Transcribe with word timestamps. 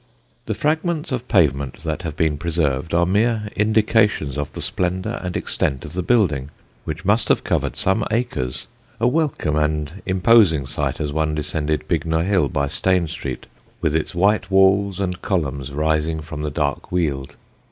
The 0.47 0.55
fragments 0.55 1.11
of 1.11 1.27
pavement 1.27 1.83
that 1.83 2.01
have 2.01 2.17
been 2.17 2.39
preserved 2.39 2.91
are 2.95 3.05
mere 3.05 3.49
indications 3.55 4.35
of 4.35 4.51
the 4.53 4.59
splendour 4.63 5.19
and 5.21 5.37
extent 5.37 5.85
of 5.85 5.93
the 5.93 6.01
building, 6.01 6.49
which 6.85 7.05
must 7.05 7.29
have 7.29 7.43
covered 7.43 7.75
some 7.75 8.03
acres 8.09 8.65
a 8.99 9.07
welcome 9.07 9.55
and 9.55 10.01
imposing 10.07 10.65
sight 10.65 10.99
as 10.99 11.13
one 11.13 11.35
descended 11.35 11.87
Bignor 11.87 12.23
Hill 12.23 12.49
by 12.49 12.65
Stane 12.65 13.07
Street, 13.09 13.45
with 13.79 13.95
its 13.95 14.15
white 14.15 14.49
walls 14.49 14.99
and 14.99 15.21
columns 15.21 15.71
rising 15.71 16.21
from 16.21 16.41
the 16.41 16.49
dark 16.49 16.91
weald. 16.91 17.35